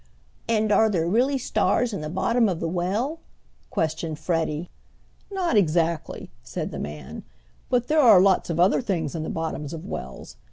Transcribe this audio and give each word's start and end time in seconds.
"And 0.49 0.71
are 0.71 0.89
there 0.89 1.07
really 1.07 1.37
stars 1.37 1.93
in 1.93 2.01
the 2.01 2.09
bottom 2.09 2.49
of 2.49 2.59
the 2.59 2.67
well?" 2.67 3.19
questioned 3.69 4.17
Freddie. 4.17 4.71
"Not 5.29 5.55
exactly," 5.55 6.31
said 6.41 6.71
the 6.71 6.79
man, 6.79 7.21
"but 7.69 7.85
there 7.87 8.01
are 8.01 8.19
lots 8.19 8.49
of 8.49 8.59
other 8.59 8.81
things 8.81 9.13
in 9.13 9.21
the 9.21 9.29
bottoms 9.29 9.73
of 9.73 9.85
wells. 9.85 10.37